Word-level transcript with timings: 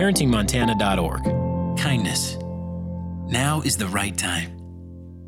ParentingMontana.org. 0.00 1.76
Kindness. 1.78 2.38
Now 3.30 3.60
is 3.60 3.76
the 3.76 3.86
right 3.86 4.16
time. 4.16 4.56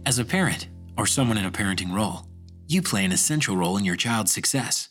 As 0.07 0.19
a 0.19 0.25
parent, 0.25 0.69
or 0.97 1.07
someone 1.07 1.37
in 1.37 1.45
a 1.45 1.51
parenting 1.51 1.93
role, 1.93 2.27
you 2.69 2.81
play 2.81 3.05
an 3.05 3.13
essential 3.13 3.55
role 3.55 3.77
in 3.77 3.85
your 3.85 3.97
child's 3.97 4.33
success. 4.33 4.89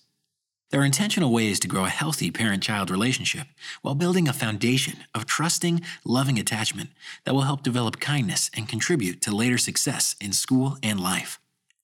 There 0.70 0.82
are 0.82 0.86
intentional 0.86 1.34
ways 1.34 1.60
to 1.62 1.68
grow 1.68 1.86
a 1.86 1.90
healthy 1.90 2.30
parent 2.30 2.62
child 2.62 2.92
relationship 2.92 3.48
while 3.82 3.96
building 3.96 4.28
a 4.28 4.34
foundation 4.34 4.98
of 5.16 5.26
trusting, 5.26 5.82
loving 6.06 6.38
attachment 6.38 6.92
that 7.26 7.34
will 7.34 7.42
help 7.50 7.64
develop 7.64 8.00
kindness 8.00 8.52
and 8.56 8.70
contribute 8.70 9.20
to 9.22 9.36
later 9.36 9.58
success 9.58 10.16
in 10.22 10.32
school 10.32 10.78
and 10.84 11.00
life. 11.00 11.40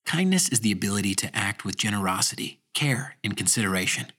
Kindness 0.05 0.49
is 0.49 0.59
the 0.59 0.71
ability 0.71 1.15
to 1.15 1.35
act 1.35 1.65
with 1.65 1.77
generosity, 1.77 2.59
care, 2.75 3.15
and 3.23 3.35
consideration. 3.35 4.11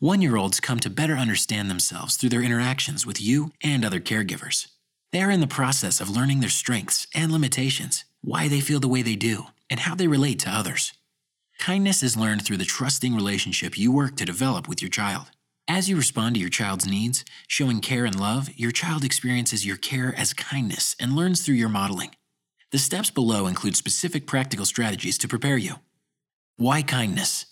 One 0.00 0.22
year 0.22 0.36
olds 0.36 0.60
come 0.60 0.78
to 0.80 0.90
better 0.90 1.14
understand 1.14 1.68
themselves 1.68 2.14
through 2.14 2.28
their 2.28 2.42
interactions 2.44 3.04
with 3.04 3.20
you 3.20 3.50
and 3.64 3.84
other 3.84 3.98
caregivers. 3.98 4.68
They 5.10 5.20
are 5.22 5.30
in 5.30 5.40
the 5.40 5.48
process 5.48 6.00
of 6.00 6.08
learning 6.08 6.38
their 6.38 6.48
strengths 6.50 7.08
and 7.16 7.32
limitations, 7.32 8.04
why 8.22 8.46
they 8.46 8.60
feel 8.60 8.78
the 8.78 8.86
way 8.86 9.02
they 9.02 9.16
do, 9.16 9.46
and 9.68 9.80
how 9.80 9.96
they 9.96 10.06
relate 10.06 10.38
to 10.40 10.50
others. 10.50 10.92
Kindness 11.58 12.04
is 12.04 12.16
learned 12.16 12.44
through 12.44 12.58
the 12.58 12.64
trusting 12.64 13.16
relationship 13.16 13.76
you 13.76 13.90
work 13.90 14.14
to 14.18 14.24
develop 14.24 14.68
with 14.68 14.80
your 14.80 14.88
child. 14.88 15.32
As 15.66 15.88
you 15.88 15.96
respond 15.96 16.36
to 16.36 16.40
your 16.40 16.48
child's 16.48 16.86
needs, 16.86 17.24
showing 17.48 17.80
care 17.80 18.04
and 18.04 18.20
love, 18.20 18.50
your 18.54 18.70
child 18.70 19.02
experiences 19.02 19.66
your 19.66 19.76
care 19.76 20.14
as 20.16 20.32
kindness 20.32 20.94
and 21.00 21.16
learns 21.16 21.44
through 21.44 21.56
your 21.56 21.68
modeling. 21.68 22.10
The 22.70 22.78
steps 22.78 23.10
below 23.10 23.48
include 23.48 23.74
specific 23.74 24.28
practical 24.28 24.64
strategies 24.64 25.18
to 25.18 25.26
prepare 25.26 25.56
you. 25.56 25.80
Why 26.56 26.82
kindness? 26.82 27.46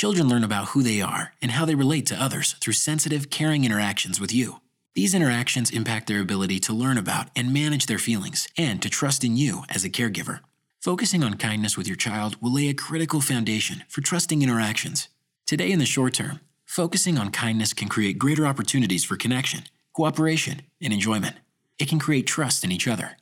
Children 0.00 0.28
learn 0.28 0.44
about 0.44 0.68
who 0.68 0.82
they 0.82 1.02
are 1.02 1.34
and 1.42 1.50
how 1.50 1.66
they 1.66 1.74
relate 1.74 2.06
to 2.06 2.18
others 2.18 2.54
through 2.54 2.72
sensitive, 2.72 3.28
caring 3.28 3.66
interactions 3.66 4.18
with 4.18 4.32
you. 4.32 4.62
These 4.94 5.14
interactions 5.14 5.70
impact 5.70 6.06
their 6.06 6.22
ability 6.22 6.58
to 6.60 6.72
learn 6.72 6.96
about 6.96 7.28
and 7.36 7.52
manage 7.52 7.84
their 7.84 7.98
feelings 7.98 8.48
and 8.56 8.80
to 8.80 8.88
trust 8.88 9.24
in 9.24 9.36
you 9.36 9.64
as 9.68 9.84
a 9.84 9.90
caregiver. 9.90 10.40
Focusing 10.80 11.22
on 11.22 11.34
kindness 11.34 11.76
with 11.76 11.86
your 11.86 11.98
child 11.98 12.40
will 12.40 12.50
lay 12.50 12.70
a 12.70 12.72
critical 12.72 13.20
foundation 13.20 13.82
for 13.90 14.00
trusting 14.00 14.40
interactions. 14.40 15.10
Today, 15.44 15.70
in 15.70 15.78
the 15.78 15.84
short 15.84 16.14
term, 16.14 16.40
focusing 16.64 17.18
on 17.18 17.30
kindness 17.30 17.74
can 17.74 17.88
create 17.88 18.18
greater 18.18 18.46
opportunities 18.46 19.04
for 19.04 19.18
connection, 19.18 19.64
cooperation, 19.92 20.62
and 20.80 20.94
enjoyment. 20.94 21.36
It 21.78 21.90
can 21.90 21.98
create 21.98 22.26
trust 22.26 22.64
in 22.64 22.72
each 22.72 22.88
other. 22.88 23.18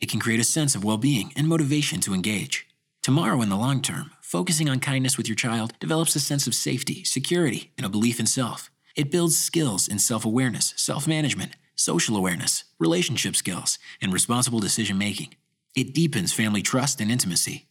It 0.00 0.10
can 0.10 0.18
create 0.18 0.40
a 0.40 0.54
sense 0.56 0.74
of 0.74 0.82
well 0.82 0.98
being 0.98 1.32
and 1.36 1.46
motivation 1.46 2.00
to 2.00 2.12
engage. 2.12 2.67
Tomorrow, 3.08 3.40
in 3.40 3.48
the 3.48 3.56
long 3.56 3.80
term, 3.80 4.10
focusing 4.20 4.68
on 4.68 4.80
kindness 4.80 5.16
with 5.16 5.26
your 5.26 5.34
child 5.34 5.72
develops 5.80 6.14
a 6.14 6.20
sense 6.20 6.46
of 6.46 6.54
safety, 6.54 7.04
security, 7.04 7.72
and 7.78 7.86
a 7.86 7.88
belief 7.88 8.20
in 8.20 8.26
self. 8.26 8.70
It 8.96 9.10
builds 9.10 9.34
skills 9.34 9.88
in 9.88 9.98
self 9.98 10.26
awareness, 10.26 10.74
self 10.76 11.08
management, 11.08 11.56
social 11.74 12.18
awareness, 12.18 12.64
relationship 12.78 13.34
skills, 13.34 13.78
and 14.02 14.12
responsible 14.12 14.58
decision 14.58 14.98
making. 14.98 15.34
It 15.74 15.94
deepens 15.94 16.34
family 16.34 16.60
trust 16.60 17.00
and 17.00 17.10
intimacy. 17.10 17.68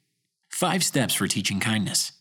Five 0.49 0.83
steps 0.83 1.13
for 1.13 1.27
teaching 1.27 1.59
kindness. 1.59 2.13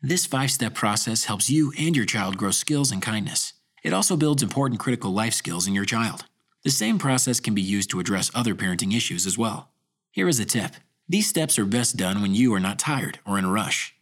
This 0.00 0.24
five 0.24 0.52
step 0.52 0.72
process 0.72 1.24
helps 1.24 1.50
you 1.50 1.72
and 1.76 1.96
your 1.96 2.06
child 2.06 2.36
grow 2.36 2.52
skills 2.52 2.92
in 2.92 3.00
kindness. 3.00 3.54
It 3.82 3.92
also 3.92 4.16
builds 4.16 4.40
important 4.40 4.78
critical 4.78 5.12
life 5.12 5.34
skills 5.34 5.66
in 5.66 5.74
your 5.74 5.84
child. 5.84 6.26
The 6.62 6.70
same 6.70 7.00
process 7.00 7.40
can 7.40 7.56
be 7.56 7.60
used 7.76 7.90
to 7.90 7.98
address 7.98 8.30
other 8.36 8.54
parenting 8.54 8.94
issues 8.94 9.26
as 9.26 9.36
well. 9.36 9.70
Here 10.12 10.28
is 10.28 10.38
a 10.38 10.44
tip 10.44 10.76
these 11.08 11.28
steps 11.28 11.58
are 11.58 11.64
best 11.64 11.96
done 11.96 12.22
when 12.22 12.34
you 12.34 12.54
are 12.54 12.60
not 12.60 12.78
tired 12.78 13.18
or 13.26 13.38
in 13.38 13.44
a 13.44 13.50
rush. 13.50 13.94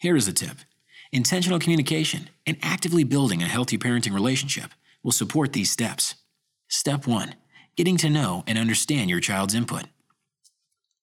Here 0.00 0.16
is 0.16 0.28
a 0.28 0.32
tip 0.32 0.58
intentional 1.12 1.58
communication 1.58 2.30
and 2.46 2.56
actively 2.62 3.04
building 3.04 3.42
a 3.42 3.46
healthy 3.46 3.76
parenting 3.76 4.14
relationship 4.14 4.70
will 5.02 5.12
support 5.12 5.52
these 5.52 5.70
steps. 5.70 6.14
Step 6.68 7.06
1 7.06 7.34
Getting 7.76 7.96
to 7.98 8.10
know 8.10 8.44
and 8.46 8.58
understand 8.58 9.08
your 9.08 9.20
child's 9.20 9.54
input. 9.54 9.84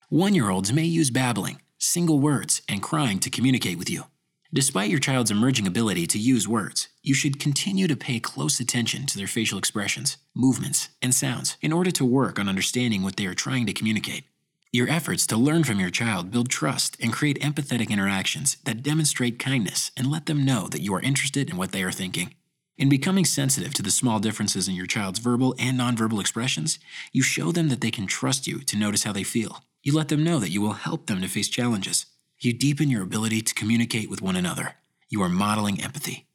One 0.10 0.34
year 0.36 0.50
olds 0.50 0.74
may 0.74 0.86
use 0.86 1.12
babbling, 1.12 1.62
single 1.78 2.20
words, 2.20 2.62
and 2.68 2.82
crying 2.82 3.20
to 3.20 3.30
communicate 3.30 3.78
with 3.78 3.90
you. 3.90 4.06
Despite 4.52 4.90
your 4.90 5.00
child's 5.00 5.30
emerging 5.30 5.68
ability 5.68 6.08
to 6.08 6.18
use 6.18 6.48
words, 6.48 6.88
you 7.04 7.14
should 7.14 7.40
continue 7.40 7.88
to 7.88 7.96
pay 7.96 8.20
close 8.20 8.60
attention 8.60 9.06
to 9.06 9.18
their 9.18 9.28
facial 9.28 9.60
expressions, 9.60 10.18
movements, 10.36 10.90
and 11.04 11.14
sounds 11.14 11.58
in 11.62 11.72
order 11.72 11.92
to 11.92 12.04
work 12.04 12.40
on 12.40 12.50
understanding 12.50 13.04
what 13.04 13.16
they 13.16 13.28
are 13.28 13.36
trying 13.36 13.68
to 13.68 13.74
communicate. 13.74 14.24
Your 14.72 14.88
efforts 14.88 15.26
to 15.28 15.36
learn 15.36 15.64
from 15.64 15.80
your 15.80 15.90
child 15.90 16.30
build 16.30 16.50
trust 16.50 16.96
and 17.02 17.12
create 17.12 17.40
empathetic 17.42 17.90
interactions 17.90 18.58
that 18.66 18.84
demonstrate 18.84 19.40
kindness 19.40 19.92
and 19.98 20.12
let 20.12 20.28
them 20.28 20.46
know 20.46 20.68
that 20.68 20.82
you 20.82 20.94
are 20.94 21.02
interested 21.02 21.50
in 21.50 21.58
what 21.58 21.72
they 21.72 21.82
are 21.82 21.92
thinking. 21.92 22.36
In 22.78 22.88
becoming 22.88 23.26
sensitive 23.26 23.74
to 23.74 23.82
the 23.82 23.90
small 23.90 24.20
differences 24.20 24.68
in 24.68 24.76
your 24.76 24.86
child's 24.86 25.18
verbal 25.18 25.56
and 25.58 25.80
nonverbal 25.80 26.22
expressions, 26.22 26.78
you 27.12 27.24
show 27.24 27.52
them 27.52 27.70
that 27.70 27.82
they 27.82 27.90
can 27.90 28.06
trust 28.06 28.46
you 28.46 28.60
to 28.60 28.78
notice 28.78 29.04
how 29.04 29.12
they 29.12 29.24
feel 29.24 29.64
you 29.82 29.96
let 29.96 30.10
them 30.10 30.24
know 30.24 30.40
that 30.40 30.52
you 30.52 30.62
will 30.62 30.74
help 30.74 31.08
them 31.08 31.22
to 31.22 31.28
face 31.28 31.48
challenges. 31.48 32.06
You 32.40 32.54
deepen 32.54 32.90
your 32.90 33.02
ability 33.02 33.42
to 33.42 33.54
communicate 33.54 34.10
with 34.10 34.22
one 34.22 34.36
another. 34.36 34.76
You 35.10 35.22
are 35.24 35.30
modeling 35.30 35.82
empathy. 35.82 36.28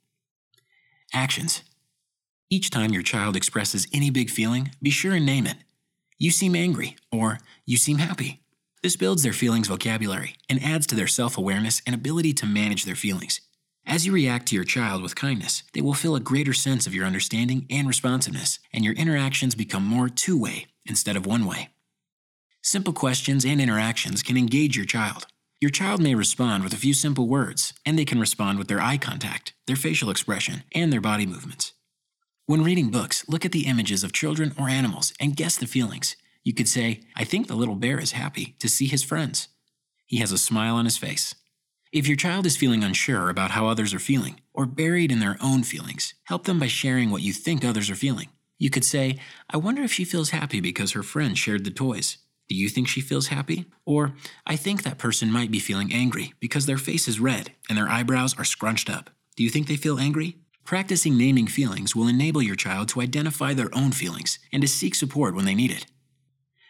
Actions. 1.12 1.62
Each 2.50 2.70
time 2.70 2.92
your 2.92 3.02
child 3.02 3.36
expresses 3.36 3.86
any 3.92 4.10
big 4.10 4.30
feeling, 4.30 4.70
be 4.82 4.90
sure 4.90 5.12
and 5.12 5.26
name 5.26 5.46
it. 5.46 5.56
You 6.18 6.30
seem 6.30 6.54
angry, 6.54 6.96
or 7.10 7.38
you 7.66 7.76
seem 7.76 7.98
happy. 7.98 8.40
This 8.82 8.96
builds 8.96 9.22
their 9.22 9.32
feelings 9.32 9.68
vocabulary 9.68 10.36
and 10.48 10.62
adds 10.62 10.86
to 10.88 10.94
their 10.94 11.06
self 11.06 11.36
awareness 11.36 11.82
and 11.86 11.94
ability 11.94 12.32
to 12.34 12.46
manage 12.46 12.84
their 12.84 12.94
feelings. 12.94 13.40
As 13.86 14.06
you 14.06 14.12
react 14.12 14.46
to 14.48 14.54
your 14.54 14.64
child 14.64 15.02
with 15.02 15.16
kindness, 15.16 15.62
they 15.74 15.80
will 15.80 15.94
feel 15.94 16.16
a 16.16 16.20
greater 16.20 16.52
sense 16.52 16.86
of 16.86 16.94
your 16.94 17.04
understanding 17.04 17.66
and 17.68 17.88
responsiveness, 17.88 18.58
and 18.72 18.84
your 18.84 18.94
interactions 18.94 19.54
become 19.54 19.84
more 19.84 20.08
two 20.08 20.40
way 20.40 20.66
instead 20.86 21.16
of 21.16 21.26
one 21.26 21.44
way. 21.46 21.70
Simple 22.62 22.92
questions 22.94 23.44
and 23.44 23.60
interactions 23.60 24.22
can 24.22 24.36
engage 24.36 24.76
your 24.76 24.86
child. 24.86 25.26
Your 25.60 25.70
child 25.70 26.00
may 26.00 26.14
respond 26.14 26.62
with 26.62 26.72
a 26.72 26.78
few 26.78 26.94
simple 26.94 27.28
words, 27.28 27.74
and 27.84 27.98
they 27.98 28.04
can 28.04 28.20
respond 28.20 28.58
with 28.58 28.68
their 28.68 28.80
eye 28.80 28.98
contact, 28.98 29.54
their 29.66 29.76
facial 29.76 30.10
expression, 30.10 30.62
and 30.72 30.92
their 30.92 31.00
body 31.00 31.26
movements. 31.26 31.72
When 32.46 32.62
reading 32.62 32.90
books, 32.90 33.26
look 33.26 33.46
at 33.46 33.52
the 33.52 33.66
images 33.66 34.04
of 34.04 34.12
children 34.12 34.52
or 34.58 34.68
animals 34.68 35.14
and 35.18 35.34
guess 35.34 35.56
the 35.56 35.66
feelings. 35.66 36.14
You 36.42 36.52
could 36.52 36.68
say, 36.68 37.00
I 37.16 37.24
think 37.24 37.46
the 37.46 37.54
little 37.54 37.74
bear 37.74 37.98
is 37.98 38.12
happy 38.12 38.54
to 38.58 38.68
see 38.68 38.86
his 38.86 39.02
friends. 39.02 39.48
He 40.04 40.18
has 40.18 40.30
a 40.30 40.36
smile 40.36 40.74
on 40.74 40.84
his 40.84 40.98
face. 40.98 41.34
If 41.90 42.06
your 42.06 42.18
child 42.18 42.44
is 42.44 42.54
feeling 42.54 42.84
unsure 42.84 43.30
about 43.30 43.52
how 43.52 43.66
others 43.66 43.94
are 43.94 43.98
feeling, 43.98 44.40
or 44.52 44.66
buried 44.66 45.10
in 45.10 45.20
their 45.20 45.38
own 45.40 45.62
feelings, 45.62 46.12
help 46.24 46.44
them 46.44 46.58
by 46.58 46.66
sharing 46.66 47.08
what 47.08 47.22
you 47.22 47.32
think 47.32 47.64
others 47.64 47.88
are 47.88 47.94
feeling. 47.94 48.28
You 48.58 48.68
could 48.68 48.84
say, 48.84 49.18
I 49.48 49.56
wonder 49.56 49.82
if 49.82 49.92
she 49.92 50.04
feels 50.04 50.28
happy 50.28 50.60
because 50.60 50.92
her 50.92 51.02
friend 51.02 51.38
shared 51.38 51.64
the 51.64 51.70
toys. 51.70 52.18
Do 52.50 52.54
you 52.54 52.68
think 52.68 52.88
she 52.88 53.00
feels 53.00 53.28
happy? 53.28 53.64
Or, 53.86 54.16
I 54.46 54.56
think 54.56 54.82
that 54.82 54.98
person 54.98 55.32
might 55.32 55.50
be 55.50 55.60
feeling 55.60 55.94
angry 55.94 56.34
because 56.40 56.66
their 56.66 56.76
face 56.76 57.08
is 57.08 57.18
red 57.18 57.52
and 57.70 57.78
their 57.78 57.88
eyebrows 57.88 58.38
are 58.38 58.44
scrunched 58.44 58.90
up. 58.90 59.08
Do 59.34 59.42
you 59.42 59.48
think 59.48 59.66
they 59.66 59.76
feel 59.76 59.98
angry? 59.98 60.36
Practicing 60.64 61.18
naming 61.18 61.46
feelings 61.46 61.94
will 61.94 62.08
enable 62.08 62.40
your 62.40 62.56
child 62.56 62.88
to 62.88 63.02
identify 63.02 63.52
their 63.52 63.68
own 63.74 63.92
feelings 63.92 64.38
and 64.50 64.62
to 64.62 64.68
seek 64.68 64.94
support 64.94 65.34
when 65.34 65.44
they 65.44 65.54
need 65.54 65.70
it. 65.70 65.84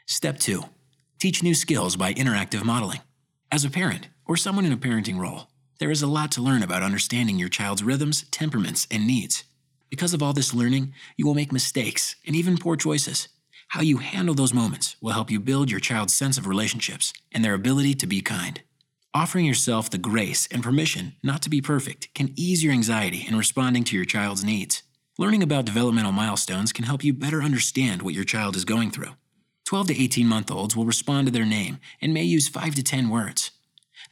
Step 0.06 0.38
2 0.40 0.64
Teach 1.20 1.44
new 1.44 1.54
skills 1.54 1.94
by 1.94 2.12
interactive 2.12 2.64
modeling. 2.64 3.00
As 3.52 3.64
a 3.64 3.70
parent, 3.70 4.08
or 4.26 4.36
someone 4.36 4.64
in 4.64 4.72
a 4.72 4.76
parenting 4.76 5.18
role, 5.18 5.46
there 5.78 5.92
is 5.92 6.02
a 6.02 6.08
lot 6.08 6.32
to 6.32 6.42
learn 6.42 6.64
about 6.64 6.82
understanding 6.82 7.38
your 7.38 7.48
child's 7.48 7.84
rhythms, 7.84 8.24
temperaments, 8.32 8.88
and 8.90 9.06
needs. 9.06 9.44
Because 9.90 10.12
of 10.12 10.24
all 10.24 10.32
this 10.32 10.52
learning, 10.52 10.92
you 11.16 11.24
will 11.24 11.34
make 11.34 11.52
mistakes 11.52 12.16
and 12.26 12.34
even 12.34 12.58
poor 12.58 12.76
choices. 12.76 13.28
How 13.68 13.80
you 13.80 13.98
handle 13.98 14.34
those 14.34 14.52
moments 14.52 14.96
will 15.00 15.12
help 15.12 15.30
you 15.30 15.38
build 15.38 15.70
your 15.70 15.80
child's 15.80 16.14
sense 16.14 16.36
of 16.36 16.48
relationships 16.48 17.12
and 17.30 17.44
their 17.44 17.54
ability 17.54 17.94
to 17.94 18.08
be 18.08 18.20
kind. 18.22 18.60
Offering 19.16 19.44
yourself 19.44 19.90
the 19.90 19.96
grace 19.96 20.48
and 20.50 20.60
permission 20.60 21.14
not 21.22 21.40
to 21.42 21.48
be 21.48 21.60
perfect 21.60 22.12
can 22.14 22.32
ease 22.34 22.64
your 22.64 22.72
anxiety 22.72 23.24
in 23.28 23.36
responding 23.36 23.84
to 23.84 23.94
your 23.94 24.04
child's 24.04 24.42
needs. 24.42 24.82
Learning 25.18 25.40
about 25.40 25.64
developmental 25.64 26.10
milestones 26.10 26.72
can 26.72 26.84
help 26.84 27.04
you 27.04 27.12
better 27.12 27.40
understand 27.40 28.02
what 28.02 28.12
your 28.12 28.24
child 28.24 28.56
is 28.56 28.64
going 28.64 28.90
through. 28.90 29.12
12 29.66 29.86
to 29.86 30.02
18 30.02 30.26
month 30.26 30.50
olds 30.50 30.74
will 30.74 30.84
respond 30.84 31.28
to 31.28 31.32
their 31.32 31.46
name 31.46 31.78
and 32.02 32.12
may 32.12 32.24
use 32.24 32.48
5 32.48 32.74
to 32.74 32.82
10 32.82 33.08
words. 33.08 33.52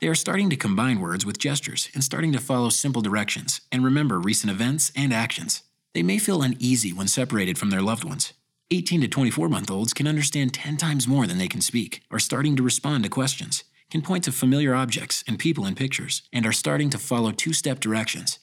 They 0.01 0.07
are 0.07 0.15
starting 0.15 0.49
to 0.51 0.57
combine 0.57 1.01
words 1.01 1.27
with 1.27 1.37
gestures 1.37 1.89
and 1.95 2.05
starting 2.05 2.31
to 2.31 2.39
follow 2.39 2.69
simple 2.69 3.03
directions 3.03 3.61
and 3.73 3.85
remember 3.85 4.21
recent 4.21 4.53
events 4.53 4.93
and 4.95 5.13
actions. 5.13 5.65
They 5.95 6.05
may 6.05 6.19
feel 6.19 6.43
uneasy 6.43 6.93
when 6.93 7.09
separated 7.09 7.59
from 7.59 7.71
their 7.71 7.83
loved 7.83 8.05
ones. 8.05 8.35
18 8.71 9.01
to 9.01 9.09
24 9.09 9.49
month 9.49 9.69
olds 9.69 9.93
can 9.93 10.07
understand 10.07 10.55
10 10.55 10.77
times 10.77 11.09
more 11.09 11.27
than 11.27 11.39
they 11.39 11.49
can 11.49 11.61
speak, 11.61 12.03
are 12.13 12.21
starting 12.21 12.55
to 12.55 12.63
respond 12.63 13.03
to 13.03 13.11
questions, 13.11 13.65
can 13.93 14.01
point 14.01 14.25
to 14.25 14.33
familiar 14.33 14.75
objects 14.75 15.23
and 15.29 15.39
people 15.39 15.67
in 15.67 15.75
pictures, 15.75 16.23
and 16.33 16.47
are 16.47 16.53
starting 16.53 16.89
to 16.89 16.97
follow 16.97 17.31
two 17.31 17.53
step 17.53 17.79
directions. 17.79 18.39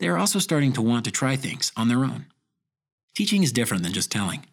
They 0.00 0.08
are 0.08 0.18
also 0.18 0.40
starting 0.40 0.72
to 0.72 0.82
want 0.82 1.04
to 1.04 1.12
try 1.12 1.36
things 1.36 1.70
on 1.76 1.86
their 1.86 2.00
own. 2.00 2.26
Teaching 3.14 3.44
is 3.44 3.52
different 3.52 3.84
than 3.84 3.92
just 3.92 4.10
telling. 4.10 4.46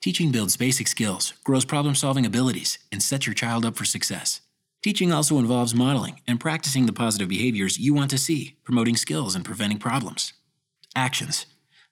Teaching 0.00 0.32
builds 0.32 0.56
basic 0.56 0.88
skills, 0.88 1.34
grows 1.44 1.66
problem 1.66 1.94
solving 1.94 2.24
abilities, 2.24 2.78
and 2.90 3.02
sets 3.02 3.26
your 3.26 3.34
child 3.34 3.66
up 3.66 3.76
for 3.76 3.84
success. 3.84 4.40
Teaching 4.82 5.12
also 5.12 5.38
involves 5.38 5.74
modeling 5.74 6.22
and 6.26 6.40
practicing 6.40 6.86
the 6.86 6.94
positive 6.94 7.28
behaviors 7.28 7.78
you 7.78 7.92
want 7.92 8.10
to 8.10 8.16
see, 8.16 8.56
promoting 8.64 8.96
skills 8.96 9.34
and 9.34 9.44
preventing 9.44 9.78
problems. 9.78 10.32
Actions 10.96 11.44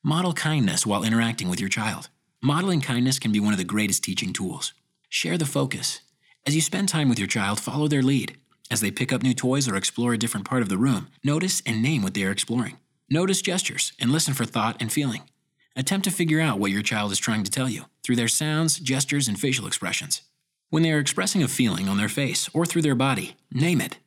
Model 0.02 0.32
kindness 0.32 0.87
while 0.87 1.05
interacting 1.05 1.50
with 1.50 1.60
your 1.60 1.69
child. 1.69 2.08
Modeling 2.43 2.81
kindness 2.81 3.19
can 3.19 3.32
be 3.32 3.40
one 3.40 3.52
of 3.52 3.58
the 3.58 3.64
greatest 3.64 4.02
teaching 4.02 4.32
tools. 4.32 4.72
Share 5.10 5.37
the 5.37 5.44
focus. 5.44 6.00
As 6.49 6.55
you 6.55 6.62
spend 6.62 6.89
time 6.89 7.11
with 7.11 7.19
your 7.19 7.29
child, 7.29 7.61
follow 7.61 7.89
their 7.89 8.00
lead. 8.00 8.39
As 8.71 8.81
they 8.81 8.91
pick 8.91 9.12
up 9.12 9.23
new 9.23 9.35
toys 9.35 9.69
or 9.69 9.77
explore 9.77 10.15
a 10.15 10.19
different 10.19 10.47
part 10.47 10.62
of 10.62 10.71
the 10.71 10.79
room, 10.79 11.09
notice 11.23 11.61
and 11.67 11.83
name 11.83 12.00
what 12.00 12.15
they 12.15 12.25
are 12.25 12.31
exploring. 12.31 12.79
Notice 13.11 13.43
gestures 13.43 13.93
and 14.00 14.11
listen 14.11 14.33
for 14.33 14.47
thought 14.47 14.81
and 14.81 14.91
feeling. 14.91 15.29
Attempt 15.77 16.05
to 16.05 16.11
figure 16.11 16.41
out 16.41 16.59
what 16.59 16.71
your 16.71 16.81
child 16.81 17.12
is 17.12 17.19
trying 17.19 17.45
to 17.45 17.50
tell 17.50 17.69
you 17.69 17.83
through 18.03 18.17
their 18.17 18.29
sounds, 18.29 18.79
gestures, 18.79 19.29
and 19.29 19.39
facial 19.39 19.67
expressions. 19.67 20.23
When 20.71 20.83
they 20.83 20.91
are 20.91 20.99
expressing 20.99 21.43
a 21.43 21.49
feeling 21.49 21.87
on 21.87 21.99
their 21.99 22.09
face 22.09 22.49
or 22.55 22.65
through 22.65 22.81
their 22.81 22.94
body, 22.94 23.37
name 23.53 23.83
it. 23.83 23.99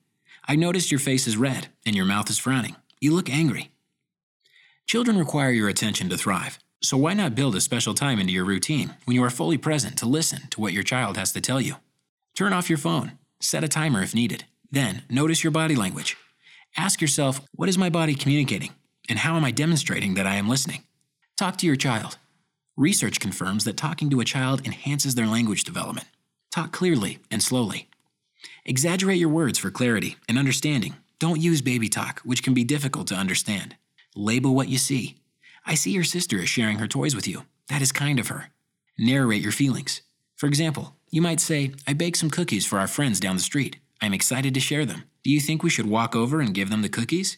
I 0.47 0.55
noticed 0.55 0.89
your 0.89 0.99
face 0.99 1.27
is 1.27 1.37
red 1.37 1.67
and 1.85 1.95
your 1.95 2.05
mouth 2.05 2.27
is 2.27 2.39
frowning. 2.39 2.75
You 2.99 3.13
look 3.13 3.29
angry. 3.29 3.69
Children 4.87 5.19
require 5.19 5.51
your 5.51 5.69
attention 5.69 6.09
to 6.09 6.17
thrive, 6.17 6.57
so 6.81 6.97
why 6.97 7.13
not 7.13 7.35
build 7.35 7.55
a 7.55 7.61
special 7.61 7.93
time 7.93 8.19
into 8.19 8.33
your 8.33 8.45
routine 8.45 8.95
when 9.05 9.13
you 9.13 9.23
are 9.23 9.29
fully 9.29 9.59
present 9.59 9.95
to 9.99 10.07
listen 10.07 10.47
to 10.49 10.59
what 10.59 10.73
your 10.73 10.81
child 10.81 11.17
has 11.17 11.31
to 11.33 11.39
tell 11.39 11.61
you? 11.61 11.75
Turn 12.35 12.53
off 12.53 12.69
your 12.69 12.77
phone, 12.77 13.17
set 13.39 13.63
a 13.63 13.67
timer 13.67 14.01
if 14.01 14.15
needed. 14.15 14.45
Then, 14.71 15.03
notice 15.09 15.43
your 15.43 15.51
body 15.51 15.75
language. 15.75 16.15
Ask 16.77 17.01
yourself, 17.01 17.41
what 17.53 17.69
is 17.69 17.77
my 17.77 17.89
body 17.89 18.15
communicating? 18.15 18.71
And 19.09 19.19
how 19.19 19.35
am 19.35 19.43
I 19.43 19.51
demonstrating 19.51 20.13
that 20.13 20.27
I 20.27 20.35
am 20.35 20.47
listening? 20.47 20.83
Talk 21.37 21.57
to 21.57 21.67
your 21.67 21.75
child. 21.75 22.17
Research 22.77 23.19
confirms 23.19 23.65
that 23.65 23.75
talking 23.75 24.09
to 24.09 24.21
a 24.21 24.25
child 24.25 24.65
enhances 24.65 25.15
their 25.15 25.27
language 25.27 25.65
development. 25.65 26.07
Talk 26.51 26.71
clearly 26.71 27.19
and 27.29 27.43
slowly. 27.43 27.89
Exaggerate 28.65 29.19
your 29.19 29.29
words 29.29 29.59
for 29.59 29.69
clarity 29.69 30.17
and 30.29 30.37
understanding. 30.37 30.95
Don't 31.19 31.41
use 31.41 31.61
baby 31.61 31.89
talk, 31.89 32.21
which 32.21 32.43
can 32.43 32.53
be 32.53 32.63
difficult 32.63 33.07
to 33.07 33.15
understand. 33.15 33.75
Label 34.15 34.55
what 34.55 34.69
you 34.69 34.77
see. 34.77 35.17
I 35.65 35.75
see 35.75 35.91
your 35.91 36.03
sister 36.03 36.37
is 36.37 36.49
sharing 36.49 36.79
her 36.79 36.87
toys 36.87 37.15
with 37.15 37.27
you. 37.27 37.45
That 37.67 37.81
is 37.81 37.91
kind 37.91 38.19
of 38.19 38.29
her. 38.29 38.51
Narrate 38.97 39.41
your 39.41 39.51
feelings. 39.51 40.01
For 40.41 40.47
example, 40.47 40.95
you 41.11 41.21
might 41.21 41.39
say, 41.39 41.71
I 41.85 41.93
baked 41.93 42.17
some 42.17 42.31
cookies 42.31 42.65
for 42.65 42.79
our 42.79 42.87
friends 42.87 43.19
down 43.19 43.35
the 43.35 43.43
street. 43.43 43.77
I'm 44.01 44.11
excited 44.11 44.55
to 44.55 44.59
share 44.59 44.87
them. 44.87 45.03
Do 45.23 45.29
you 45.29 45.39
think 45.39 45.61
we 45.61 45.69
should 45.69 45.85
walk 45.85 46.15
over 46.15 46.41
and 46.41 46.51
give 46.51 46.71
them 46.71 46.81
the 46.81 46.89
cookies? 46.89 47.37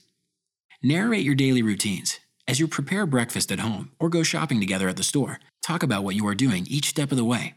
Narrate 0.82 1.26
your 1.26 1.36
daily 1.36 1.62
routines. 1.62 2.22
As 2.48 2.62
you 2.62 2.68
prepare 2.70 3.06
breakfast 3.06 3.52
at 3.52 3.60
home 3.60 3.92
or 4.00 4.08
go 4.08 4.24
shopping 4.24 4.62
together 4.62 4.88
at 4.88 4.96
the 4.96 5.04
store, 5.04 5.42
talk 5.62 5.84
about 5.84 6.06
what 6.06 6.16
you 6.16 6.26
are 6.28 6.34
doing 6.34 6.66
each 6.70 6.88
step 6.88 7.12
of 7.12 7.18
the 7.18 7.26
way. 7.26 7.56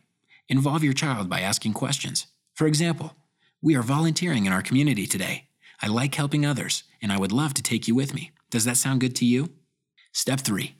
Involve 0.48 0.82
your 0.82 0.92
child 0.92 1.30
by 1.30 1.42
asking 1.42 1.74
questions. 1.74 2.26
For 2.54 2.66
example, 2.66 3.14
we 3.62 3.76
are 3.76 3.82
volunteering 3.82 4.46
in 4.46 4.52
our 4.52 4.62
community 4.62 5.06
today. 5.06 5.44
I 5.80 5.86
like 5.86 6.16
helping 6.16 6.44
others, 6.44 6.82
and 7.00 7.12
I 7.12 7.20
would 7.20 7.30
love 7.30 7.54
to 7.54 7.62
take 7.62 7.86
you 7.86 7.94
with 7.94 8.14
me. 8.14 8.32
Does 8.50 8.64
that 8.64 8.78
sound 8.78 9.00
good 9.00 9.14
to 9.14 9.24
you? 9.24 9.50
Step 10.12 10.40
3 10.40 10.74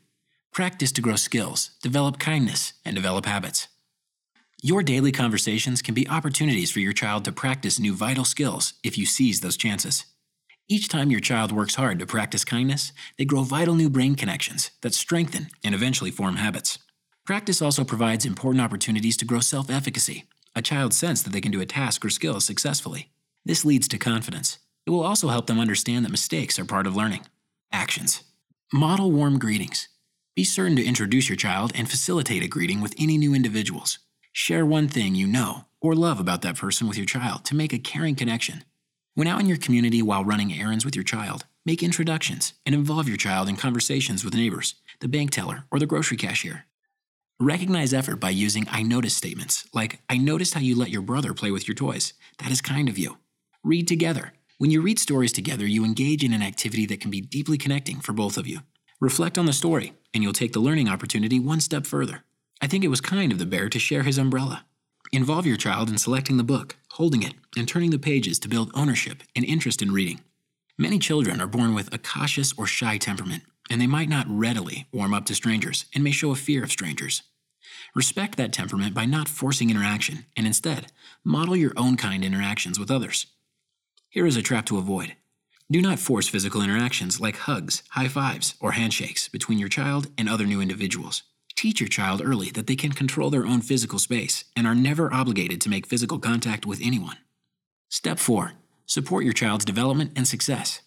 Practice 0.53 0.91
to 0.91 1.03
grow 1.03 1.15
skills, 1.15 1.71
develop 1.85 2.19
kindness, 2.19 2.73
and 2.85 2.97
develop 2.97 3.27
habits. 3.27 3.69
Your 4.63 4.83
daily 4.83 5.13
conversations 5.13 5.83
can 5.83 5.95
be 5.95 6.09
opportunities 6.09 6.71
for 6.71 6.81
your 6.81 6.95
child 6.95 7.27
to 7.27 7.33
practice 7.33 7.79
new 7.79 7.95
vital 7.95 8.25
skills 8.25 8.73
if 8.83 8.97
you 8.97 9.05
seize 9.05 9.41
those 9.41 9.57
chances. 9.57 10.07
Each 10.67 10.89
time 10.89 11.11
your 11.11 11.21
child 11.21 11.53
works 11.53 11.75
hard 11.75 11.99
to 11.99 12.07
practice 12.07 12.43
kindness, 12.43 12.93
they 13.19 13.27
grow 13.27 13.43
vital 13.43 13.75
new 13.75 13.91
brain 13.91 14.15
connections 14.15 14.71
that 14.81 14.95
strengthen 14.95 15.49
and 15.63 15.75
eventually 15.75 16.11
form 16.11 16.37
habits. 16.37 16.79
Practice 17.27 17.61
also 17.61 17.85
provides 17.85 18.25
important 18.25 18.63
opportunities 18.63 19.17
to 19.19 19.27
grow 19.27 19.41
self 19.41 19.69
efficacy, 19.69 20.25
a 20.55 20.63
child's 20.63 20.97
sense 20.97 21.23
that 21.23 21.35
they 21.35 21.43
can 21.43 21.53
do 21.53 21.61
a 21.61 21.67
task 21.67 22.03
or 22.03 22.11
skill 22.11 22.41
successfully. 22.41 23.11
This 23.45 23.65
leads 23.65 23.87
to 23.89 23.99
confidence. 23.99 24.59
It 24.87 24.91
will 24.91 25.05
also 25.05 25.29
help 25.29 25.49
them 25.49 25.61
understand 25.61 26.05
that 26.05 26.11
mistakes 26.11 26.59
are 26.59 26.65
part 26.65 26.87
of 26.87 26.97
learning. 26.97 27.27
Actions 27.73 28.25
Model 28.73 29.13
warm 29.13 29.39
greetings. 29.39 29.89
Be 30.35 30.45
certain 30.45 30.77
to 30.77 30.85
introduce 30.85 31.29
your 31.29 31.37
child 31.37 31.73
and 31.75 31.91
facilitate 31.91 32.43
a 32.43 32.49
greeting 32.49 32.81
with 32.81 32.95
any 32.99 33.19
new 33.19 33.35
individuals. 33.35 33.99
Share 34.39 34.67
one 34.67 34.87
thing 34.87 35.15
you 35.15 35.27
know 35.27 35.65
or 35.81 35.95
love 35.95 36.21
about 36.21 36.43
that 36.43 36.57
person 36.57 36.87
with 36.87 36.99
your 36.99 37.07
child 37.07 37.43
to 37.47 37.55
make 37.55 37.73
a 37.73 37.79
caring 37.79 38.15
connection. 38.15 38.65
When 39.15 39.27
out 39.27 39.41
in 39.41 39.47
your 39.47 39.57
community 39.57 40.03
while 40.03 40.27
running 40.27 40.53
errands 40.53 40.85
with 40.85 40.95
your 40.95 41.05
child, 41.05 41.47
make 41.65 41.83
introductions 41.83 42.53
and 42.67 42.75
involve 42.75 43.09
your 43.09 43.17
child 43.17 43.49
in 43.49 43.57
conversations 43.57 44.27
with 44.27 44.35
neighbors, 44.35 44.75
the 45.01 45.09
bank 45.09 45.31
teller, 45.31 45.65
or 45.71 45.79
the 45.79 45.87
grocery 45.87 46.19
cashier. 46.19 46.67
Recognize 47.41 47.95
effort 47.95 48.17
by 48.17 48.29
using 48.29 48.67
I 48.71 48.83
notice 48.83 49.17
statements, 49.17 49.67
like, 49.73 50.01
I 50.11 50.19
noticed 50.19 50.53
how 50.53 50.61
you 50.61 50.77
let 50.77 50.91
your 50.91 51.01
brother 51.01 51.33
play 51.33 51.51
with 51.51 51.67
your 51.67 51.75
toys. 51.75 52.13
That 52.37 52.51
is 52.51 52.61
kind 52.61 52.91
of 52.91 52.99
you. 52.99 53.17
Read 53.65 53.89
together. 53.89 54.35
When 54.59 54.71
you 54.71 54.83
read 54.83 54.99
stories 54.99 55.33
together, 55.33 55.65
you 55.65 55.83
engage 55.83 56.23
in 56.23 56.35
an 56.35 56.43
activity 56.43 56.85
that 56.89 57.01
can 57.01 57.11
be 57.11 57.23
deeply 57.23 57.57
connecting 57.57 58.01
for 58.01 58.13
both 58.13 58.37
of 58.37 58.47
you. 58.47 58.59
Reflect 59.01 59.39
on 59.39 59.47
the 59.47 59.55
story, 59.55 59.95
and 60.13 60.23
you'll 60.23 60.35
take 60.35 60.53
the 60.53 60.61
learning 60.61 60.91
opportunity 60.91 61.41
one 61.41 61.61
step 61.61 61.87
further. 61.87 62.23
I 62.61 62.67
think 62.67 62.85
it 62.85 62.89
was 62.89 63.01
kind 63.01 63.33
of 63.33 63.39
the 63.39 63.47
bear 63.47 63.69
to 63.69 63.79
share 63.79 64.03
his 64.03 64.19
umbrella. 64.19 64.65
Involve 65.13 65.47
your 65.47 65.57
child 65.57 65.89
in 65.89 65.99
selecting 65.99 66.37
the 66.37 66.43
book, 66.43 66.77
holding 66.93 67.23
it, 67.23 67.35
and 67.57 67.69
turning 67.69 67.91
the 67.91 67.99
pages 67.99 68.39
to 68.41 68.49
build 68.49 68.71
ownership 68.75 69.23
and 69.35 69.45
interest 69.45 69.83
in 69.83 69.93
reading. 69.93 70.21
Many 70.79 70.99
children 70.99 71.41
are 71.41 71.47
born 71.47 71.75
with 71.75 71.93
a 71.95 71.99
cautious 71.99 72.53
or 72.59 72.67
shy 72.67 72.99
temperament, 72.99 73.43
and 73.71 73.81
they 73.81 73.87
might 73.87 74.09
not 74.09 74.27
readily 74.29 74.87
warm 74.93 75.15
up 75.15 75.25
to 75.27 75.35
strangers 75.35 75.87
and 75.95 76.03
may 76.03 76.11
show 76.11 76.33
a 76.33 76.37
fear 76.37 76.65
of 76.65 76.71
strangers. 76.71 77.23
Respect 77.95 78.37
that 78.37 78.53
temperament 78.53 78.95
by 78.95 79.07
not 79.07 79.29
forcing 79.29 79.71
interaction, 79.71 80.27
and 80.37 80.47
instead, 80.47 80.93
model 81.25 81.57
your 81.57 81.73
own 81.77 81.97
kind 81.97 82.25
interactions 82.25 82.79
with 82.79 82.91
others. 82.91 83.27
Here 84.09 84.27
is 84.27 84.37
a 84.37 84.43
trap 84.43 84.67
to 84.67 84.79
avoid. 84.79 85.15
Do 85.71 85.83
not 85.83 85.99
force 85.99 86.29
physical 86.29 86.63
interactions 86.63 87.21
like 87.21 87.37
hugs, 87.37 87.83
high 87.91 88.09
fives, 88.09 88.55
or 88.61 88.73
handshakes 88.73 89.29
between 89.29 89.59
your 89.59 89.69
child 89.69 90.09
and 90.17 90.29
other 90.29 90.47
new 90.47 90.61
individuals. 90.61 91.23
Teach 91.57 91.81
your 91.81 91.89
child 91.89 92.21
early 92.23 92.51
that 92.51 92.67
they 92.67 92.77
can 92.77 92.93
control 92.93 93.31
their 93.31 93.47
own 93.47 93.63
physical 93.63 93.99
space 93.99 94.45
and 94.55 94.67
are 94.67 94.75
never 94.75 95.13
obligated 95.13 95.61
to 95.63 95.71
make 95.71 95.87
physical 95.87 96.19
contact 96.19 96.67
with 96.67 96.81
anyone. 96.83 97.17
Step 97.89 98.19
4 98.19 98.53
Support 98.85 99.25
your 99.25 99.33
child's 99.33 99.65
development 99.65 100.13
and 100.15 100.29
success. 100.29 100.83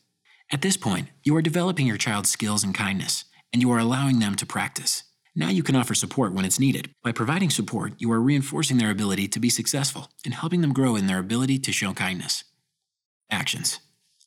At 0.52 0.62
this 0.62 0.78
point, 0.78 1.10
you 1.24 1.36
are 1.36 1.42
developing 1.42 1.88
your 1.88 1.98
child's 1.98 2.30
skills 2.30 2.64
and 2.64 2.74
kindness, 2.74 3.26
and 3.52 3.62
you 3.62 3.72
are 3.72 3.80
allowing 3.80 4.20
them 4.20 4.36
to 4.36 4.46
practice. 4.46 5.04
Now 5.36 5.50
you 5.50 5.64
can 5.64 5.76
offer 5.76 5.94
support 5.94 6.34
when 6.34 6.46
it's 6.46 6.60
needed. 6.60 6.92
By 7.04 7.12
providing 7.12 7.50
support, 7.50 7.94
you 7.98 8.12
are 8.12 8.22
reinforcing 8.22 8.78
their 8.78 8.92
ability 8.92 9.28
to 9.30 9.40
be 9.40 9.50
successful 9.50 10.10
and 10.24 10.34
helping 10.34 10.62
them 10.62 10.74
grow 10.74 10.96
in 10.96 11.08
their 11.08 11.20
ability 11.20 11.60
to 11.60 11.72
show 11.72 11.94
kindness. 11.94 12.44
Actions 13.32 13.80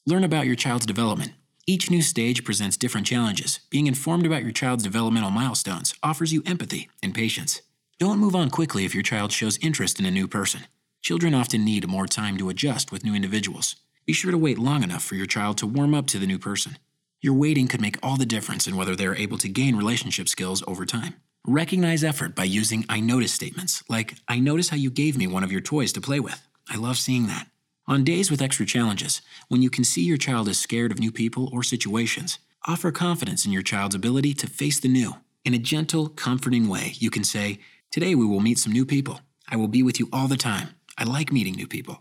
Learn 0.06 0.24
about 0.24 0.46
your 0.46 0.56
child's 0.56 0.86
development 0.86 1.32
each 1.66 1.92
new 1.92 2.02
stage 2.02 2.44
presents 2.44 2.76
different 2.76 3.06
challenges. 3.06 3.60
Being 3.70 3.86
informed 3.86 4.26
about 4.26 4.42
your 4.42 4.50
child's 4.50 4.82
developmental 4.82 5.31
milestones 5.31 5.94
offers 6.02 6.32
you 6.32 6.42
empathy 6.44 6.88
and 7.04 7.14
patience. 7.14 7.62
Don't 8.00 8.19
move 8.19 8.34
on 8.34 8.50
quickly 8.50 8.84
if 8.84 8.94
your 8.94 9.04
child 9.04 9.31
shows 9.31 9.58
interest 9.62 10.00
in 10.00 10.06
a 10.06 10.10
new 10.10 10.26
person. 10.26 10.62
Children 11.02 11.34
often 11.34 11.64
need 11.64 11.86
more 11.86 12.08
time 12.08 12.36
to 12.38 12.48
adjust 12.48 12.90
with 12.90 13.04
new 13.04 13.14
individuals. 13.14 13.76
Be 14.06 14.12
sure 14.12 14.32
to 14.32 14.38
wait 14.38 14.58
long 14.58 14.82
enough 14.82 15.04
for 15.04 15.14
your 15.14 15.26
child 15.26 15.56
to 15.58 15.66
warm 15.69 15.94
up 15.94 16.08
to 16.08 16.19
the 16.19 16.26
new 16.26 16.38
person. 16.38 16.78
Your 17.20 17.34
waiting 17.34 17.69
could 17.69 17.81
make 17.81 17.96
all 18.02 18.16
the 18.16 18.26
difference 18.26 18.66
in 18.66 18.74
whether 18.74 18.96
they 18.96 19.06
are 19.06 19.14
able 19.14 19.38
to 19.38 19.48
gain 19.48 19.76
relationship 19.76 20.28
skills 20.28 20.64
over 20.66 20.84
time. 20.84 21.14
Recognize 21.46 22.02
effort 22.02 22.34
by 22.34 22.42
using 22.42 22.84
I 22.88 22.98
notice 22.98 23.32
statements, 23.32 23.84
like, 23.88 24.16
I 24.26 24.40
notice 24.40 24.70
how 24.70 24.76
you 24.76 24.90
gave 24.90 25.16
me 25.16 25.28
one 25.28 25.44
of 25.44 25.52
your 25.52 25.60
toys 25.60 25.92
to 25.92 26.00
play 26.00 26.19
with. 26.19 26.44
I 26.69 26.76
love 26.76 26.98
seeing 26.98 27.28
that. 27.28 27.51
On 27.89 28.05
days 28.05 28.31
with 28.31 28.41
extra 28.41 28.65
challenges, 28.65 29.22
when 29.48 29.60
you 29.60 29.69
can 29.69 29.82
see 29.82 30.03
your 30.03 30.17
child 30.17 30.48
is 30.48 30.58
scared 30.58 30.93
of 30.93 31.01
new 31.01 31.10
people 31.10 31.51
or 31.53 31.65
situations, 31.65 32.39
offer 32.67 32.93
confidence 32.93 33.44
in 33.44 33.51
your 33.51 33.62
child's 33.62 33.96
ability 33.96 34.34
to 34.34 34.46
face 34.46 34.79
the 34.79 34.89
new. 34.89 35.17
In 35.44 35.53
a 35.53 35.58
gentle, 35.58 36.08
comforting 36.08 36.69
way, 36.69 36.93
you 36.94 37.10
can 37.10 37.24
say, 37.24 37.58
Today 37.91 38.15
we 38.15 38.24
will 38.24 38.39
meet 38.41 38.58
some 38.58 38.72
new 38.72 38.86
people. 38.86 39.20
I 39.48 39.56
will 39.56 39.69
be 39.69 39.82
with 39.82 39.98
you 39.98 40.08
all 40.12 40.29
the 40.29 40.36
time. 40.36 40.69
I 40.96 41.03
like 41.05 41.32
meeting 41.32 41.55
new 41.55 41.67
people. 41.67 42.01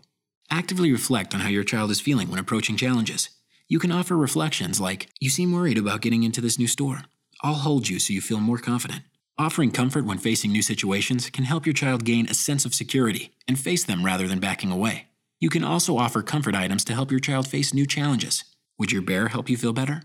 Actively 0.50 0.92
reflect 0.92 1.34
on 1.34 1.40
how 1.40 1.48
your 1.48 1.64
child 1.64 1.90
is 1.90 2.00
feeling 2.00 2.30
when 2.30 2.38
approaching 2.38 2.76
challenges. 2.76 3.30
You 3.66 3.80
can 3.80 3.90
offer 3.90 4.16
reflections 4.16 4.80
like, 4.80 5.08
You 5.18 5.30
seem 5.30 5.52
worried 5.52 5.78
about 5.78 6.00
getting 6.00 6.22
into 6.22 6.40
this 6.40 6.60
new 6.60 6.68
store. 6.68 7.02
I'll 7.42 7.54
hold 7.54 7.88
you 7.88 7.98
so 7.98 8.12
you 8.12 8.20
feel 8.20 8.38
more 8.38 8.58
confident. 8.58 9.02
Offering 9.36 9.72
comfort 9.72 10.04
when 10.04 10.18
facing 10.18 10.52
new 10.52 10.62
situations 10.62 11.28
can 11.28 11.44
help 11.44 11.66
your 11.66 11.72
child 11.72 12.04
gain 12.04 12.28
a 12.28 12.34
sense 12.34 12.64
of 12.64 12.74
security 12.74 13.32
and 13.48 13.58
face 13.58 13.82
them 13.82 14.04
rather 14.04 14.28
than 14.28 14.38
backing 14.38 14.70
away. 14.70 15.08
You 15.42 15.50
can 15.50 15.64
also 15.64 15.98
offer 15.98 16.22
comfort 16.22 16.54
items 16.54 16.84
to 16.84 16.94
help 16.94 17.10
your 17.10 17.18
child 17.18 17.48
face 17.48 17.74
new 17.74 17.84
challenges. 17.84 18.44
Would 18.78 18.92
your 18.92 19.02
bear 19.02 19.26
help 19.26 19.50
you 19.50 19.56
feel 19.56 19.72
better? 19.72 20.04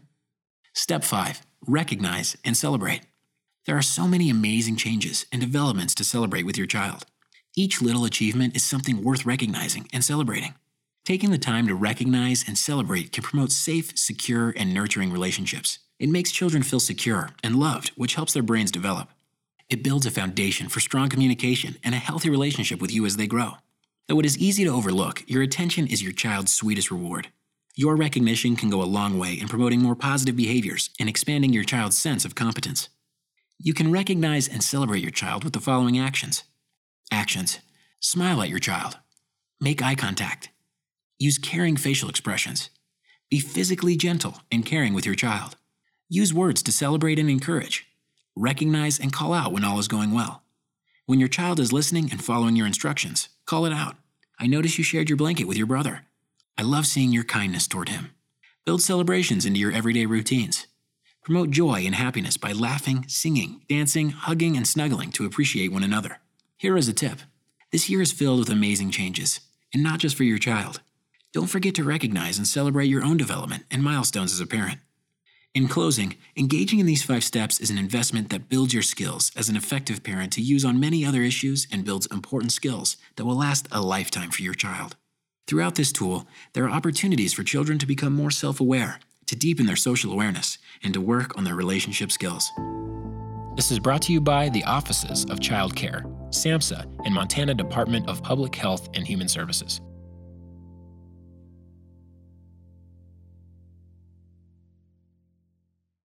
Step 0.74 1.04
5 1.04 1.44
Recognize 1.68 2.36
and 2.44 2.58
celebrate. 2.58 3.02
There 3.68 3.78
are 3.78 3.84
so 3.84 4.08
many 4.08 4.32
amazing 4.32 4.78
changes 4.78 5.28
and 5.32 5.40
developments 5.40 5.94
to 5.94 6.04
celebrate 6.04 6.48
with 6.48 6.58
your 6.58 6.66
child. 6.66 7.06
Each 7.56 7.84
little 7.84 8.04
achievement 8.04 8.56
is 8.56 8.64
something 8.64 9.04
worth 9.04 9.28
recognizing 9.28 9.88
and 9.94 10.04
celebrating. 10.04 10.56
Taking 11.06 11.30
the 11.30 11.38
time 11.38 11.68
to 11.68 11.76
recognize 11.76 12.44
and 12.48 12.58
celebrate 12.58 13.12
can 13.12 13.24
promote 13.24 13.52
safe, 13.52 13.96
secure, 13.96 14.56
and 14.58 14.74
nurturing 14.74 15.12
relationships. 15.12 15.78
It 16.00 16.10
makes 16.10 16.32
children 16.32 16.64
feel 16.64 16.80
secure 16.80 17.30
and 17.44 17.60
loved, 17.60 17.90
which 17.90 18.16
helps 18.16 18.34
their 18.34 18.42
brains 18.42 18.72
develop. 18.72 19.10
It 19.70 19.84
builds 19.84 20.08
a 20.08 20.12
foundation 20.12 20.68
for 20.68 20.80
strong 20.80 21.10
communication 21.10 21.78
and 21.84 21.94
a 21.94 22.00
healthy 22.00 22.32
relationship 22.32 22.82
with 22.82 22.92
you 22.92 23.06
as 23.06 23.18
they 23.18 23.28
grow. 23.28 23.58
Though 24.08 24.20
it 24.20 24.26
is 24.26 24.38
easy 24.38 24.64
to 24.64 24.70
overlook, 24.70 25.24
your 25.28 25.42
attention 25.42 25.86
is 25.86 26.02
your 26.02 26.14
child's 26.14 26.54
sweetest 26.54 26.92
reward. 26.92 27.28
Your 27.76 27.98
recognition 27.98 28.56
can 28.56 28.70
go 28.70 28.82
a 28.82 28.86
long 28.86 29.20
way 29.20 29.34
in 29.34 29.50
promoting 29.50 29.82
more 29.82 29.96
positive 29.96 30.38
behaviors 30.38 30.90
and 30.98 31.10
expanding 31.10 31.52
your 31.52 31.66
child's 31.66 31.98
sense 31.98 32.24
of 32.24 32.34
competence. 32.34 32.88
You 33.60 33.74
can 33.74 33.92
recognize 33.92 34.48
and 34.48 34.64
celebrate 34.64 35.02
your 35.02 35.12
child 35.12 35.44
with 35.44 35.52
the 35.52 35.60
following 35.60 36.00
actions. 36.00 36.46
Actions. 37.12 37.60
Smile 38.00 38.42
at 38.42 38.50
your 38.50 38.60
child, 38.60 38.98
make 39.60 39.82
eye 39.82 39.96
contact, 39.96 40.50
use 41.20 41.38
caring 41.38 41.76
facial 41.76 42.10
expressions, 42.10 42.70
be 43.30 43.40
physically 43.40 43.98
gentle 43.98 44.38
and 44.52 44.66
caring 44.66 44.94
with 44.94 45.06
your 45.06 45.16
child, 45.16 45.58
use 46.08 46.34
words 46.34 46.64
to 46.64 46.72
celebrate 46.72 47.20
and 47.20 47.30
encourage, 47.30 47.88
recognize 48.36 49.00
and 49.00 49.12
call 49.12 49.34
out 49.34 49.52
when 49.52 49.66
all 49.66 49.80
is 49.80 49.88
going 49.88 50.12
well. 50.12 50.44
When 51.08 51.22
your 51.22 51.30
child 51.30 51.62
is 51.62 51.72
listening 51.72 52.10
and 52.12 52.22
following 52.22 52.58
your 52.58 52.68
instructions, 52.68 53.30
call 53.46 53.66
it 53.66 53.72
out. 53.72 53.96
I 54.42 54.46
notice 54.46 54.78
you 54.78 54.84
shared 54.84 55.08
your 55.10 55.16
blanket 55.16 55.46
with 55.46 55.56
your 55.56 55.66
brother. 55.66 56.02
I 56.58 56.64
love 56.64 56.86
seeing 56.86 57.14
your 57.14 57.24
kindness 57.24 57.66
toward 57.66 57.88
him. 57.88 58.12
Build 58.66 58.82
celebrations 58.82 59.46
into 59.46 59.58
your 59.58 59.72
everyday 59.72 60.06
routines. 60.06 60.68
Promote 61.24 61.50
joy 61.50 61.84
and 61.86 61.96
happiness 61.96 62.36
by 62.36 62.52
laughing, 62.52 63.06
singing, 63.08 63.62
dancing, 63.70 64.10
hugging, 64.10 64.58
and 64.58 64.68
snuggling 64.68 65.14
to 65.14 65.26
appreciate 65.26 65.72
one 65.72 65.82
another. 65.82 66.20
Here 66.58 66.76
is 66.76 66.90
a 66.90 66.94
tip 66.94 67.20
this 67.72 67.90
year 67.90 68.02
is 68.02 68.12
filled 68.12 68.40
with 68.40 68.50
amazing 68.50 68.92
changes, 68.92 69.40
and 69.74 69.82
not 69.84 70.00
just 70.00 70.18
for 70.18 70.24
your 70.26 70.38
child. 70.38 70.82
Don't 71.32 71.48
forget 71.48 71.74
to 71.76 71.86
recognize 71.86 72.38
and 72.38 72.48
celebrate 72.48 72.88
your 72.88 73.04
own 73.04 73.16
development 73.16 73.64
and 73.72 73.82
milestones 73.82 74.34
as 74.34 74.42
a 74.42 74.48
parent. 74.48 74.80
In 75.58 75.68
closing, 75.68 76.18
engaging 76.36 76.78
in 76.78 76.86
these 76.86 77.02
five 77.02 77.24
steps 77.24 77.60
is 77.60 77.72
an 77.72 77.80
investment 77.80 78.30
that 78.30 78.48
builds 78.48 78.76
your 78.76 78.84
skills 78.84 79.32
as 79.36 79.50
an 79.50 79.56
effective 79.56 80.04
parent 80.04 80.32
to 80.34 80.42
use 80.44 80.64
on 80.64 80.80
many 80.80 81.04
other 81.04 81.24
issues 81.24 81.66
and 81.72 81.84
builds 81.84 82.06
important 82.12 82.52
skills 82.52 82.96
that 83.16 83.26
will 83.26 83.38
last 83.38 83.68
a 83.72 83.82
lifetime 83.82 84.30
for 84.30 84.44
your 84.44 84.54
child. 84.54 84.98
Throughout 85.48 85.74
this 85.74 85.92
tool, 85.92 86.28
there 86.54 86.66
are 86.66 86.70
opportunities 86.70 87.34
for 87.34 87.42
children 87.42 87.80
to 87.80 87.88
become 87.88 88.14
more 88.14 88.30
self 88.30 88.60
aware, 88.60 89.00
to 89.26 89.36
deepen 89.36 89.66
their 89.66 89.76
social 89.76 90.14
awareness, 90.14 90.60
and 90.84 90.94
to 90.94 91.02
work 91.02 91.36
on 91.36 91.44
their 91.44 91.56
relationship 91.56 92.12
skills. 92.12 92.52
This 93.56 93.72
is 93.72 93.80
brought 93.80 94.04
to 94.04 94.14
you 94.14 94.22
by 94.22 94.50
the 94.50 94.64
Offices 94.66 95.26
of 95.26 95.40
Child 95.40 95.76
Care, 95.76 96.04
SAMHSA, 96.30 96.86
and 97.04 97.16
Montana 97.16 97.56
Department 97.56 98.08
of 98.08 98.22
Public 98.22 98.54
Health 98.54 98.90
and 98.94 99.08
Human 99.08 99.28
Services. 99.28 99.82